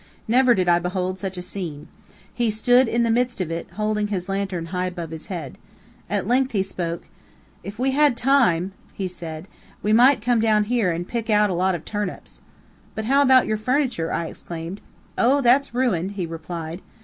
Never 0.27 0.55
did 0.55 0.67
I 0.67 0.79
behold 0.79 1.19
such 1.19 1.37
a 1.37 1.43
scene. 1.43 1.87
He 2.33 2.49
stood 2.49 2.87
in 2.87 3.03
the 3.03 3.11
midst 3.11 3.39
of 3.39 3.51
it, 3.51 3.67
holding 3.73 4.07
his 4.07 4.27
lantern 4.27 4.65
high 4.73 4.87
above 4.87 5.11
his 5.11 5.27
head. 5.27 5.59
At 6.09 6.27
length 6.27 6.53
he 6.53 6.63
spoke. 6.63 7.03
"If 7.63 7.77
we 7.77 7.91
had 7.91 8.17
time," 8.17 8.71
he 8.95 9.07
said, 9.07 9.47
"we 9.83 9.93
might 9.93 10.19
come 10.19 10.39
down 10.39 10.63
here 10.63 10.91
and 10.91 11.07
pick 11.07 11.29
out 11.29 11.51
a 11.51 11.53
lot 11.53 11.75
of 11.75 11.85
turnips." 11.85 12.41
"But 12.95 13.05
how 13.05 13.21
about 13.21 13.45
your 13.45 13.57
furniture?" 13.57 14.11
I 14.11 14.25
exclaimed. 14.25 14.81
"Oh, 15.19 15.39
that's 15.39 15.71
ruined!" 15.71 16.13
he 16.13 16.25
replied. 16.25 16.81